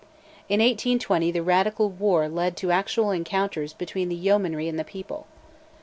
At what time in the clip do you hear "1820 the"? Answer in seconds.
0.61-1.43